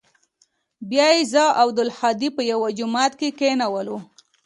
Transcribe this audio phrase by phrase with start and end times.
[0.89, 3.97] بيا يې زه او عبدالهادي په يوه جماعت کښې کښېنولو.